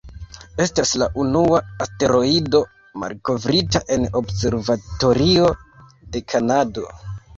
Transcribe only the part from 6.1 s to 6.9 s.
de Kanado.